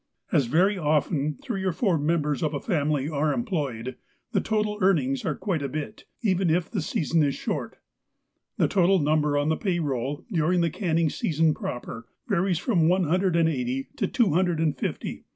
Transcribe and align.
As 0.31 0.47
very 0.47 0.79
often 0.79 1.37
three 1.43 1.63
and 1.63 1.75
four 1.75 1.99
members 1.99 2.41
of 2.41 2.55
a 2.55 2.59
family 2.59 3.07
are 3.07 3.31
employed, 3.31 3.97
the 4.31 4.41
total 4.41 4.79
earnings 4.81 5.23
are 5.25 5.35
quite 5.35 5.61
a 5.61 5.69
bit, 5.69 6.05
even 6.23 6.49
if 6.49 6.71
the 6.71 6.81
season 6.81 7.21
is 7.21 7.35
short. 7.35 7.77
The 8.57 8.67
total 8.67 8.97
number 8.97 9.37
on 9.37 9.49
the 9.49 9.57
pay 9.57 9.77
roll, 9.79 10.25
during 10.31 10.61
the 10.61 10.71
canning 10.71 11.11
season 11.11 11.53
proper, 11.53 12.07
varies 12.27 12.57
from 12.57 12.87
one 12.87 13.03
hundred 13.03 13.35
and 13.35 13.47
eighty 13.47 13.89
to 13.97 14.07
two 14.07 14.33
hundred 14.33 14.59
and 14.59 14.75
fifty. 14.75 15.25